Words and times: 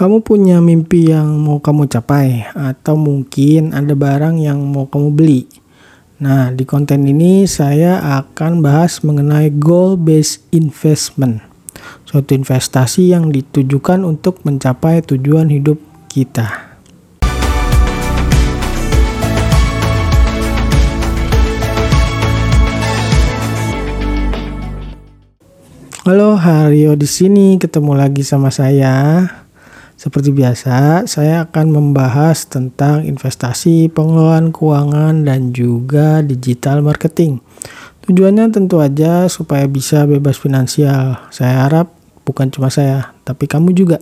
Kamu 0.00 0.24
punya 0.24 0.64
mimpi 0.64 1.12
yang 1.12 1.36
mau 1.44 1.60
kamu 1.60 1.84
capai, 1.84 2.48
atau 2.56 2.96
mungkin 2.96 3.76
ada 3.76 3.92
barang 3.92 4.40
yang 4.40 4.56
mau 4.56 4.88
kamu 4.88 5.12
beli. 5.12 5.44
Nah, 6.24 6.48
di 6.48 6.64
konten 6.64 7.04
ini 7.04 7.44
saya 7.44 8.00
akan 8.24 8.64
bahas 8.64 9.04
mengenai 9.04 9.52
goal 9.52 10.00
based 10.00 10.40
investment, 10.56 11.44
suatu 12.08 12.32
investasi 12.32 13.12
yang 13.12 13.28
ditujukan 13.28 14.00
untuk 14.08 14.40
mencapai 14.40 15.04
tujuan 15.04 15.52
hidup 15.52 15.76
kita. 16.08 16.48
Halo, 26.08 26.40
Hario 26.40 26.96
di 26.96 27.04
sini 27.04 27.60
ketemu 27.60 28.00
lagi 28.00 28.24
sama 28.24 28.48
saya. 28.48 29.28
Seperti 30.00 30.32
biasa, 30.32 31.04
saya 31.04 31.44
akan 31.44 31.76
membahas 31.76 32.48
tentang 32.48 33.04
investasi, 33.04 33.92
pengelolaan 33.92 34.48
keuangan, 34.48 35.28
dan 35.28 35.52
juga 35.52 36.24
digital 36.24 36.80
marketing. 36.80 37.44
Tujuannya 38.08 38.48
tentu 38.48 38.80
aja 38.80 39.28
supaya 39.28 39.68
bisa 39.68 40.08
bebas 40.08 40.40
finansial. 40.40 41.20
Saya 41.28 41.68
harap 41.68 41.92
bukan 42.24 42.48
cuma 42.48 42.72
saya, 42.72 43.12
tapi 43.28 43.44
kamu 43.44 43.76
juga. 43.76 44.00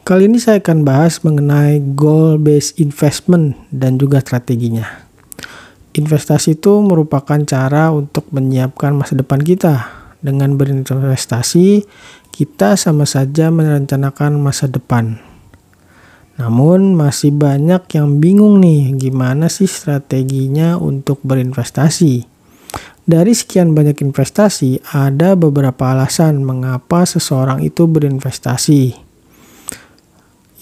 Kali 0.00 0.32
ini 0.32 0.40
saya 0.40 0.64
akan 0.64 0.80
bahas 0.80 1.20
mengenai 1.20 1.84
goal 1.92 2.40
based 2.40 2.80
investment 2.80 3.60
dan 3.68 4.00
juga 4.00 4.24
strateginya. 4.24 4.88
Investasi 5.92 6.56
itu 6.56 6.80
merupakan 6.80 7.36
cara 7.44 7.92
untuk 7.92 8.32
menyiapkan 8.32 8.96
masa 8.96 9.12
depan 9.12 9.44
kita. 9.44 10.00
Dengan 10.20 10.56
berinvestasi, 10.56 11.84
kita 12.30 12.78
sama 12.78 13.04
saja 13.04 13.52
merencanakan 13.52 14.40
masa 14.40 14.70
depan. 14.70 15.20
Namun 16.40 16.96
masih 16.96 17.36
banyak 17.36 17.84
yang 17.92 18.16
bingung 18.16 18.64
nih 18.64 18.96
gimana 18.96 19.52
sih 19.52 19.68
strateginya 19.68 20.80
untuk 20.80 21.20
berinvestasi. 21.20 22.24
Dari 23.04 23.32
sekian 23.36 23.76
banyak 23.76 24.00
investasi, 24.00 24.80
ada 24.96 25.36
beberapa 25.36 25.92
alasan 25.92 26.40
mengapa 26.40 27.04
seseorang 27.04 27.60
itu 27.60 27.84
berinvestasi. 27.84 28.94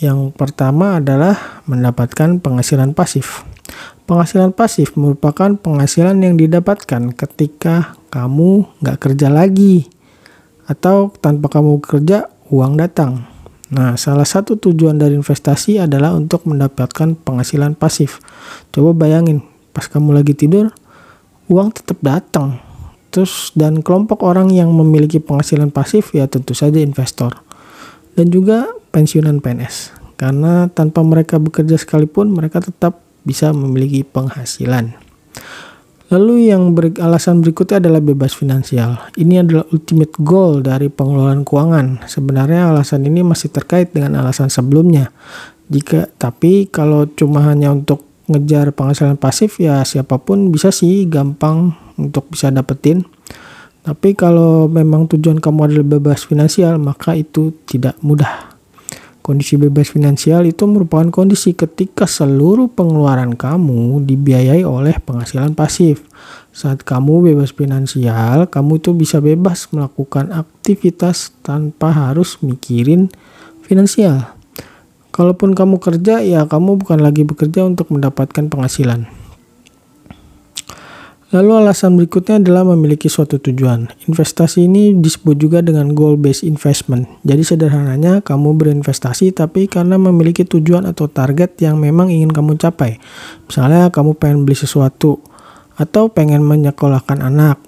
Yang 0.03 0.33
pertama 0.35 0.99
adalah 0.99 1.63
mendapatkan 1.69 2.43
penghasilan 2.43 2.97
pasif. 2.97 3.47
Penghasilan 4.09 4.57
pasif 4.57 4.97
merupakan 4.97 5.55
penghasilan 5.55 6.17
yang 6.25 6.41
didapatkan 6.41 7.13
ketika 7.13 7.99
kamu 8.09 8.65
nggak 8.81 8.99
kerja 8.99 9.29
lagi 9.29 9.98
atau 10.69 11.11
tanpa 11.19 11.49
kamu 11.49 11.81
bekerja 11.81 12.29
uang 12.53 12.77
datang. 12.77 13.25
Nah, 13.69 13.97
salah 14.01 14.25
satu 14.25 14.57
tujuan 14.57 14.97
dari 14.97 15.17
investasi 15.17 15.81
adalah 15.81 16.17
untuk 16.17 16.45
mendapatkan 16.49 17.17
penghasilan 17.21 17.77
pasif. 17.77 18.21
Coba 18.73 18.97
bayangin, 18.97 19.45
pas 19.77 19.85
kamu 19.85 20.17
lagi 20.17 20.33
tidur, 20.33 20.73
uang 21.53 21.73
tetap 21.73 22.01
datang. 22.01 22.61
Terus 23.09 23.53
dan 23.57 23.81
kelompok 23.81 24.25
orang 24.25 24.53
yang 24.53 24.73
memiliki 24.73 25.21
penghasilan 25.21 25.73
pasif 25.73 26.13
ya 26.13 26.29
tentu 26.29 26.53
saja 26.53 26.81
investor. 26.81 27.41
Dan 28.17 28.33
juga 28.33 28.69
pensiunan 28.93 29.41
PNS. 29.41 29.97
Karena 30.17 30.67
tanpa 30.69 31.05
mereka 31.05 31.37
bekerja 31.37 31.77
sekalipun 31.79 32.33
mereka 32.33 32.65
tetap 32.65 33.01
bisa 33.23 33.53
memiliki 33.53 34.03
penghasilan. 34.03 34.97
Lalu 36.09 36.49
yang 36.49 36.73
ber 36.73 36.97
alasan 36.97 37.45
berikutnya 37.45 37.85
adalah 37.85 38.01
bebas 38.01 38.33
finansial. 38.33 38.97
Ini 39.13 39.45
adalah 39.45 39.69
ultimate 39.69 40.17
goal 40.25 40.65
dari 40.65 40.89
pengelolaan 40.89 41.45
keuangan. 41.45 42.09
Sebenarnya 42.09 42.73
alasan 42.73 43.05
ini 43.05 43.21
masih 43.21 43.53
terkait 43.53 43.93
dengan 43.93 44.25
alasan 44.25 44.49
sebelumnya. 44.49 45.13
Jika 45.69 46.09
tapi 46.17 46.73
kalau 46.73 47.05
cuma 47.13 47.45
hanya 47.45 47.77
untuk 47.77 48.09
ngejar 48.25 48.73
penghasilan 48.73 49.21
pasif 49.21 49.61
ya 49.61 49.85
siapa 49.85 50.17
pun 50.17 50.49
bisa 50.49 50.73
sih 50.73 51.05
gampang 51.05 51.77
untuk 52.01 52.33
bisa 52.33 52.49
dapetin. 52.49 53.05
Tapi 53.85 54.17
kalau 54.17 54.65
memang 54.65 55.13
tujuan 55.13 55.45
kamu 55.45 55.61
adalah 55.69 56.01
bebas 56.01 56.25
finansial 56.25 56.81
maka 56.81 57.21
itu 57.21 57.53
tidak 57.69 58.01
mudah. 58.01 58.48
Kondisi 59.29 59.61
bebas 59.61 59.93
finansial 59.93 60.49
itu 60.49 60.65
merupakan 60.65 61.05
kondisi 61.13 61.53
ketika 61.53 62.09
seluruh 62.09 62.73
pengeluaran 62.73 63.37
kamu 63.37 64.01
dibiayai 64.09 64.65
oleh 64.65 64.97
penghasilan 65.05 65.53
pasif. 65.53 66.01
Saat 66.49 66.81
kamu 66.81 67.29
bebas 67.29 67.53
finansial, 67.53 68.49
kamu 68.49 68.81
itu 68.81 68.97
bisa 68.97 69.21
bebas 69.21 69.69
melakukan 69.69 70.33
aktivitas 70.33 71.37
tanpa 71.45 71.93
harus 71.93 72.41
mikirin 72.41 73.13
finansial. 73.61 74.33
Kalaupun 75.13 75.53
kamu 75.53 75.77
kerja, 75.77 76.25
ya 76.25 76.49
kamu 76.49 76.81
bukan 76.81 77.05
lagi 77.05 77.29
bekerja 77.29 77.69
untuk 77.69 77.93
mendapatkan 77.93 78.49
penghasilan. 78.49 79.18
Lalu 81.29 81.61
alasan 81.61 81.93
berikutnya 82.01 82.41
adalah 82.41 82.65
memiliki 82.65 83.13
suatu 83.13 83.37
tujuan. 83.37 83.93
Investasi 84.09 84.65
ini 84.65 84.97
disebut 84.97 85.37
juga 85.37 85.61
dengan 85.61 85.93
goal 85.93 86.17
based 86.17 86.41
investment. 86.41 87.05
Jadi 87.21 87.45
sederhananya 87.45 88.25
kamu 88.25 88.57
berinvestasi 88.57 89.37
tapi 89.37 89.69
karena 89.69 90.01
memiliki 90.01 90.49
tujuan 90.49 90.89
atau 90.89 91.05
target 91.05 91.61
yang 91.61 91.77
memang 91.77 92.09
ingin 92.09 92.33
kamu 92.33 92.57
capai. 92.57 92.97
Misalnya 93.45 93.93
kamu 93.93 94.17
pengen 94.17 94.49
beli 94.49 94.57
sesuatu 94.57 95.21
atau 95.77 96.09
pengen 96.09 96.41
menyekolahkan 96.49 97.21
anak. 97.21 97.61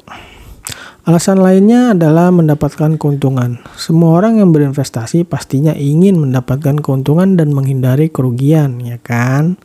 Alasan 1.04 1.44
lainnya 1.44 1.92
adalah 1.92 2.32
mendapatkan 2.32 2.96
keuntungan. 2.96 3.60
Semua 3.76 4.24
orang 4.24 4.40
yang 4.40 4.56
berinvestasi 4.56 5.28
pastinya 5.28 5.76
ingin 5.76 6.16
mendapatkan 6.16 6.80
keuntungan 6.80 7.36
dan 7.36 7.52
menghindari 7.52 8.08
kerugian, 8.08 8.80
ya 8.80 8.96
kan? 9.00 9.60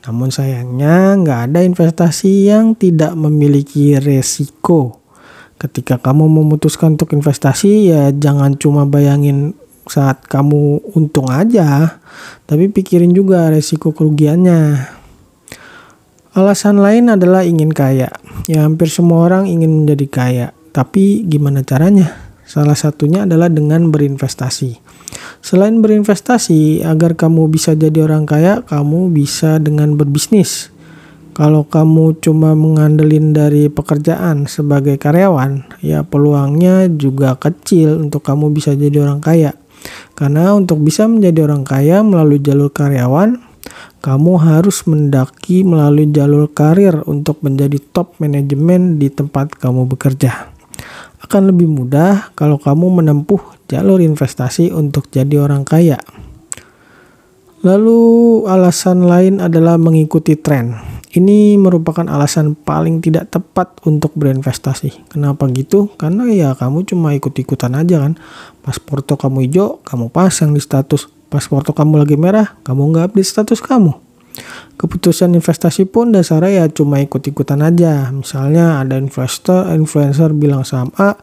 Namun 0.00 0.32
sayangnya 0.32 1.12
nggak 1.20 1.40
ada 1.52 1.60
investasi 1.60 2.48
yang 2.48 2.72
tidak 2.72 3.12
memiliki 3.12 4.00
resiko. 4.00 4.96
Ketika 5.60 6.00
kamu 6.00 6.24
memutuskan 6.40 6.96
untuk 6.96 7.12
investasi 7.12 7.92
ya 7.92 8.08
jangan 8.08 8.56
cuma 8.56 8.88
bayangin 8.88 9.52
saat 9.84 10.24
kamu 10.24 10.80
untung 10.96 11.28
aja, 11.28 12.00
tapi 12.48 12.72
pikirin 12.72 13.12
juga 13.12 13.52
resiko 13.52 13.92
kerugiannya. 13.92 14.88
Alasan 16.30 16.78
lain 16.78 17.10
adalah 17.10 17.42
ingin 17.42 17.74
kaya. 17.74 18.08
Ya 18.46 18.62
hampir 18.64 18.86
semua 18.88 19.26
orang 19.26 19.50
ingin 19.50 19.84
menjadi 19.84 20.06
kaya, 20.06 20.46
tapi 20.70 21.26
gimana 21.26 21.66
caranya? 21.66 22.14
Salah 22.46 22.78
satunya 22.78 23.26
adalah 23.26 23.50
dengan 23.50 23.90
berinvestasi. 23.90 24.89
Selain 25.40 25.80
berinvestasi, 25.80 26.84
agar 26.84 27.16
kamu 27.16 27.48
bisa 27.48 27.72
jadi 27.72 28.04
orang 28.04 28.28
kaya, 28.28 28.60
kamu 28.68 29.08
bisa 29.08 29.56
dengan 29.56 29.96
berbisnis. 29.96 30.68
Kalau 31.32 31.64
kamu 31.64 32.20
cuma 32.20 32.52
mengandelin 32.52 33.32
dari 33.32 33.72
pekerjaan 33.72 34.44
sebagai 34.44 35.00
karyawan, 35.00 35.80
ya 35.80 36.04
peluangnya 36.04 36.92
juga 36.92 37.40
kecil 37.40 37.96
untuk 38.04 38.20
kamu 38.20 38.52
bisa 38.52 38.76
jadi 38.76 39.00
orang 39.00 39.24
kaya. 39.24 39.56
Karena 40.12 40.52
untuk 40.52 40.84
bisa 40.84 41.08
menjadi 41.08 41.48
orang 41.48 41.64
kaya 41.64 42.04
melalui 42.04 42.44
jalur 42.44 42.68
karyawan, 42.68 43.40
kamu 44.04 44.32
harus 44.36 44.84
mendaki 44.84 45.64
melalui 45.64 46.12
jalur 46.12 46.48
karir 46.52 47.00
untuk 47.08 47.40
menjadi 47.40 47.80
top 47.92 48.20
manajemen 48.20 49.00
di 49.00 49.08
tempat 49.08 49.56
kamu 49.56 49.88
bekerja. 49.88 50.49
Akan 51.20 51.48
lebih 51.48 51.68
mudah 51.68 52.32
kalau 52.32 52.56
kamu 52.56 53.04
menempuh 53.04 53.40
jalur 53.68 54.00
investasi 54.00 54.72
untuk 54.72 55.12
jadi 55.12 55.44
orang 55.44 55.68
kaya. 55.68 56.00
Lalu 57.60 58.00
alasan 58.48 59.04
lain 59.04 59.36
adalah 59.36 59.76
mengikuti 59.76 60.32
tren. 60.32 60.80
Ini 61.10 61.58
merupakan 61.60 62.06
alasan 62.06 62.56
paling 62.56 63.02
tidak 63.04 63.34
tepat 63.34 63.82
untuk 63.84 64.14
berinvestasi. 64.16 65.10
Kenapa 65.12 65.44
gitu? 65.52 65.92
Karena 66.00 66.24
ya 66.30 66.56
kamu 66.56 66.86
cuma 66.86 67.12
ikut-ikutan 67.12 67.76
aja 67.76 68.06
kan. 68.06 68.16
Pas 68.64 68.78
foto 68.78 69.18
kamu 69.18 69.50
hijau, 69.50 69.82
kamu 69.84 70.08
pasang 70.08 70.56
di 70.56 70.62
status. 70.62 71.10
Pas 71.28 71.44
foto 71.44 71.76
kamu 71.76 72.00
lagi 72.06 72.16
merah, 72.16 72.54
kamu 72.64 72.94
nggak 72.94 73.04
update 73.12 73.28
status 73.28 73.60
kamu. 73.60 74.09
Keputusan 74.80 75.36
investasi 75.36 75.84
pun 75.88 76.12
dasarnya 76.14 76.64
ya 76.64 76.64
cuma 76.72 77.00
ikut-ikutan 77.04 77.60
aja. 77.60 78.08
Misalnya 78.12 78.80
ada 78.80 78.96
investor, 78.96 79.68
influencer 79.72 80.32
bilang 80.32 80.64
saham 80.64 80.88
A, 80.96 81.20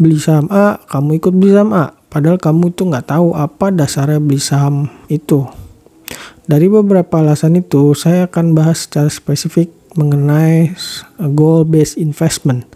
beli 0.00 0.18
saham 0.18 0.50
A, 0.50 0.82
kamu 0.90 1.22
ikut 1.22 1.32
beli 1.36 1.54
saham 1.54 1.70
A. 1.70 1.94
Padahal 2.10 2.42
kamu 2.42 2.74
tuh 2.74 2.90
nggak 2.90 3.14
tahu 3.14 3.38
apa 3.38 3.70
dasarnya 3.70 4.18
beli 4.18 4.42
saham 4.42 4.90
itu. 5.06 5.46
Dari 6.50 6.66
beberapa 6.66 7.22
alasan 7.22 7.62
itu, 7.62 7.94
saya 7.94 8.26
akan 8.26 8.58
bahas 8.58 8.90
secara 8.90 9.06
spesifik 9.06 9.70
mengenai 9.94 10.74
goal 11.34 11.62
based 11.62 11.94
investment 11.94 12.66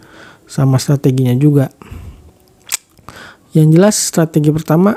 sama 0.47 0.79
strateginya 0.79 1.35
juga. 1.35 1.67
Yang 3.51 3.67
jelas 3.75 3.95
strategi 3.99 4.51
pertama 4.51 4.95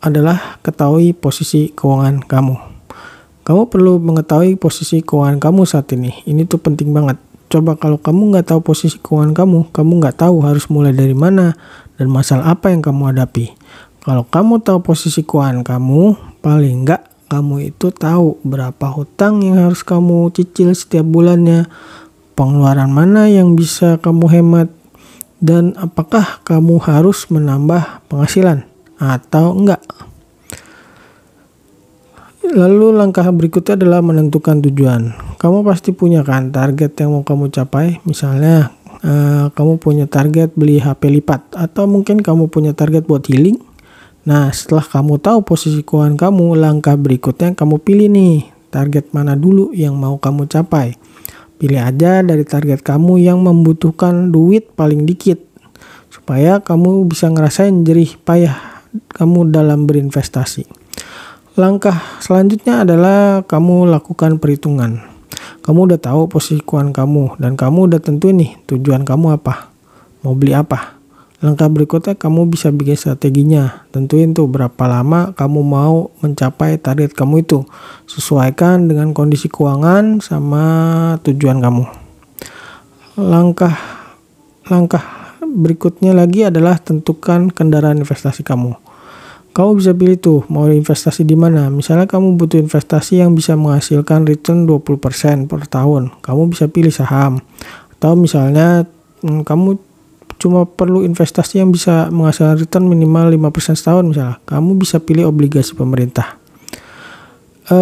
adalah 0.00 0.58
ketahui 0.64 1.14
posisi 1.14 1.70
keuangan 1.72 2.24
kamu. 2.24 2.71
Kamu 3.42 3.66
perlu 3.66 3.98
mengetahui 3.98 4.54
posisi 4.54 5.02
keuangan 5.02 5.42
kamu 5.42 5.66
saat 5.66 5.90
ini. 5.94 6.22
Ini 6.26 6.46
tuh 6.46 6.62
penting 6.62 6.94
banget 6.94 7.18
Coba 7.52 7.76
kalau 7.76 8.00
kamu 8.00 8.32
nggak 8.32 8.48
tahu 8.48 8.64
posisi 8.64 8.96
keuangan 8.96 9.36
kamu, 9.36 9.76
kamu 9.76 9.92
nggak 10.00 10.24
tahu 10.24 10.40
harus 10.40 10.72
mulai 10.72 10.96
dari 10.96 11.12
mana 11.12 11.52
dan 12.00 12.08
masalah 12.08 12.56
apa 12.56 12.72
yang 12.72 12.80
kamu 12.80 13.12
hadapi. 13.12 13.52
Kalau 14.00 14.24
kamu 14.24 14.64
tahu 14.64 14.80
posisi 14.80 15.20
keuangan 15.20 15.60
kamu, 15.60 16.16
paling 16.40 16.80
enggak 16.80 17.12
kamu 17.28 17.68
itu 17.68 17.92
tahu 17.92 18.40
berapa 18.40 18.88
hutang 18.96 19.44
yang 19.44 19.68
harus 19.68 19.84
kamu 19.84 20.32
cicil 20.32 20.72
setiap 20.72 21.04
bulannya, 21.04 21.68
pengeluaran 22.32 22.88
mana 22.88 23.28
yang 23.28 23.52
bisa 23.52 24.00
kamu 24.00 24.32
hemat, 24.32 24.72
dan 25.44 25.76
apakah 25.76 26.40
kamu 26.48 26.80
harus 26.80 27.28
menambah 27.28 28.00
penghasilan 28.08 28.64
atau 28.96 29.52
enggak. 29.52 29.84
Lalu 32.42 32.90
langkah 32.90 33.30
berikutnya 33.30 33.78
adalah 33.78 34.02
menentukan 34.02 34.58
tujuan. 34.66 35.14
Kamu 35.38 35.62
pasti 35.62 35.94
punya 35.94 36.26
kan 36.26 36.50
target 36.50 36.98
yang 36.98 37.14
mau 37.14 37.22
kamu 37.22 37.54
capai. 37.54 38.02
Misalnya 38.02 38.74
uh, 39.06 39.54
kamu 39.54 39.78
punya 39.78 40.10
target 40.10 40.50
beli 40.58 40.82
HP 40.82 41.22
lipat 41.22 41.54
atau 41.54 41.86
mungkin 41.86 42.18
kamu 42.18 42.50
punya 42.50 42.74
target 42.74 43.06
buat 43.06 43.22
healing 43.30 43.72
Nah, 44.22 44.54
setelah 44.54 44.86
kamu 44.86 45.18
tahu 45.18 45.42
posisi 45.42 45.82
keuangan 45.82 46.14
kamu, 46.14 46.54
langkah 46.54 46.94
berikutnya 46.94 47.58
kamu 47.58 47.82
pilih 47.82 48.06
nih, 48.06 48.46
target 48.70 49.10
mana 49.10 49.34
dulu 49.34 49.74
yang 49.74 49.98
mau 49.98 50.14
kamu 50.22 50.46
capai. 50.46 50.94
Pilih 51.58 51.82
aja 51.82 52.22
dari 52.22 52.46
target 52.46 52.86
kamu 52.86 53.18
yang 53.18 53.42
membutuhkan 53.42 54.30
duit 54.30 54.70
paling 54.78 55.10
dikit, 55.10 55.42
supaya 56.06 56.62
kamu 56.62 57.02
bisa 57.10 57.34
ngerasain 57.34 57.82
jerih 57.82 58.14
payah 58.22 58.54
kamu 59.10 59.50
dalam 59.50 59.90
berinvestasi. 59.90 60.81
Langkah 61.52 62.00
selanjutnya 62.24 62.80
adalah 62.80 63.44
kamu 63.44 63.84
lakukan 63.92 64.40
perhitungan. 64.40 65.04
Kamu 65.60 65.84
udah 65.84 66.00
tahu 66.00 66.24
posisi 66.24 66.64
keuangan 66.64 66.96
kamu 66.96 67.36
dan 67.36 67.60
kamu 67.60 67.92
udah 67.92 68.00
tentuin 68.00 68.40
nih 68.40 68.56
tujuan 68.64 69.04
kamu 69.04 69.36
apa, 69.36 69.68
mau 70.24 70.32
beli 70.32 70.56
apa. 70.56 70.96
Langkah 71.44 71.68
berikutnya 71.68 72.16
kamu 72.16 72.48
bisa 72.48 72.72
bikin 72.72 72.96
strateginya. 72.96 73.84
Tentuin 73.92 74.32
tuh 74.32 74.48
berapa 74.48 74.80
lama 74.88 75.36
kamu 75.36 75.60
mau 75.60 76.08
mencapai 76.24 76.80
target 76.80 77.12
kamu 77.12 77.44
itu. 77.44 77.68
Sesuaikan 78.08 78.88
dengan 78.88 79.12
kondisi 79.12 79.52
keuangan 79.52 80.24
sama 80.24 80.64
tujuan 81.20 81.60
kamu. 81.60 81.84
Langkah 83.20 83.76
langkah 84.72 85.36
berikutnya 85.44 86.16
lagi 86.16 86.48
adalah 86.48 86.80
tentukan 86.80 87.52
kendaraan 87.52 88.00
investasi 88.00 88.40
kamu. 88.40 88.91
Kamu 89.52 89.76
bisa 89.76 89.92
pilih 89.92 90.16
tuh 90.16 90.40
mau 90.48 90.64
investasi 90.64 91.28
di 91.28 91.36
mana. 91.36 91.68
Misalnya 91.68 92.08
kamu 92.08 92.40
butuh 92.40 92.56
investasi 92.56 93.20
yang 93.20 93.36
bisa 93.36 93.52
menghasilkan 93.52 94.24
return 94.24 94.64
20% 94.64 95.44
per 95.44 95.68
tahun. 95.68 96.08
Kamu 96.24 96.48
bisa 96.48 96.72
pilih 96.72 96.88
saham. 96.88 97.44
Atau 98.00 98.16
misalnya 98.16 98.88
hmm, 99.20 99.44
kamu 99.44 99.76
cuma 100.42 100.66
perlu 100.66 101.06
investasi 101.06 101.62
yang 101.62 101.70
bisa 101.70 102.10
menghasilkan 102.10 102.58
return 102.58 102.90
minimal 102.90 103.30
5% 103.30 103.78
setahun 103.78 104.04
misalnya, 104.10 104.42
kamu 104.42 104.74
bisa 104.74 104.98
pilih 104.98 105.30
obligasi 105.30 105.78
pemerintah. 105.78 106.41
E, 107.62 107.78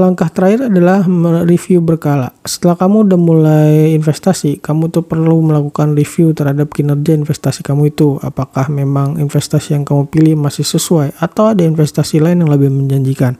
langkah 0.00 0.32
terakhir 0.32 0.72
adalah 0.72 1.04
review 1.44 1.84
berkala. 1.84 2.32
Setelah 2.48 2.80
kamu 2.80 3.12
udah 3.12 3.18
mulai 3.20 3.92
investasi, 3.92 4.56
kamu 4.64 4.88
tuh 4.88 5.04
perlu 5.04 5.44
melakukan 5.44 5.92
review 5.92 6.32
terhadap 6.32 6.72
kinerja 6.72 7.12
investasi 7.12 7.60
kamu 7.60 7.92
itu. 7.92 8.16
Apakah 8.24 8.72
memang 8.72 9.20
investasi 9.20 9.76
yang 9.76 9.84
kamu 9.84 10.08
pilih 10.08 10.34
masih 10.40 10.64
sesuai 10.64 11.20
atau 11.20 11.52
ada 11.52 11.60
investasi 11.60 12.24
lain 12.24 12.40
yang 12.40 12.48
lebih 12.48 12.72
menjanjikan. 12.72 13.36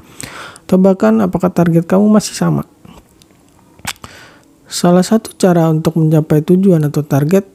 Atau 0.69 0.77
bahkan 0.77 1.25
apakah 1.25 1.49
target 1.49 1.89
kamu 1.89 2.13
masih 2.13 2.37
sama. 2.37 2.69
Salah 4.69 5.01
satu 5.01 5.33
cara 5.33 5.73
untuk 5.73 5.97
mencapai 5.97 6.45
tujuan 6.45 6.85
atau 6.85 7.01
target 7.01 7.49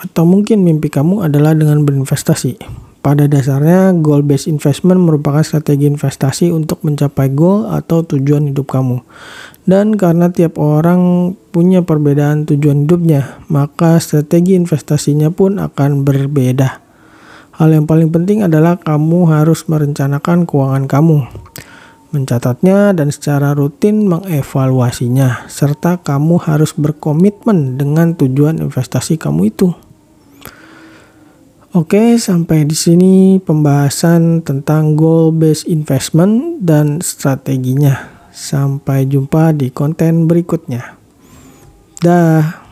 atau 0.00 0.24
mungkin 0.24 0.64
mimpi 0.64 0.88
kamu 0.88 1.28
adalah 1.28 1.52
dengan 1.52 1.84
berinvestasi. 1.84 2.85
Pada 3.06 3.30
dasarnya, 3.30 3.94
goal 4.02 4.26
based 4.26 4.50
investment 4.50 4.98
merupakan 4.98 5.38
strategi 5.46 5.86
investasi 5.86 6.50
untuk 6.50 6.82
mencapai 6.82 7.30
goal 7.30 7.70
atau 7.70 8.02
tujuan 8.02 8.50
hidup 8.50 8.66
kamu. 8.66 8.98
Dan 9.62 9.94
karena 9.94 10.34
tiap 10.34 10.58
orang 10.58 11.30
punya 11.54 11.86
perbedaan 11.86 12.50
tujuan 12.50 12.82
hidupnya, 12.82 13.38
maka 13.46 14.02
strategi 14.02 14.58
investasinya 14.58 15.30
pun 15.30 15.62
akan 15.62 16.02
berbeda. 16.02 16.82
Hal 17.54 17.78
yang 17.78 17.86
paling 17.86 18.10
penting 18.10 18.42
adalah 18.42 18.74
kamu 18.74 19.30
harus 19.30 19.70
merencanakan 19.70 20.42
keuangan 20.42 20.90
kamu, 20.90 21.30
mencatatnya 22.10 22.90
dan 22.90 23.14
secara 23.14 23.54
rutin 23.54 24.10
mengevaluasinya, 24.10 25.46
serta 25.46 26.02
kamu 26.02 26.42
harus 26.42 26.74
berkomitmen 26.74 27.78
dengan 27.78 28.18
tujuan 28.18 28.58
investasi 28.58 29.14
kamu 29.14 29.54
itu. 29.54 29.85
Oke, 31.76 32.16
sampai 32.16 32.64
di 32.64 32.72
sini 32.72 33.36
pembahasan 33.36 34.40
tentang 34.40 34.96
goal 34.96 35.28
based 35.28 35.68
investment 35.68 36.64
dan 36.64 37.04
strateginya. 37.04 38.00
Sampai 38.32 39.04
jumpa 39.04 39.52
di 39.52 39.68
konten 39.68 40.24
berikutnya. 40.24 40.96
Dah. 42.00 42.65